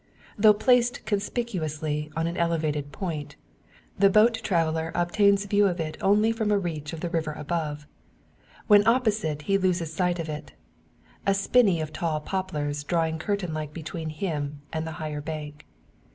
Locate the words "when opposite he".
8.65-9.59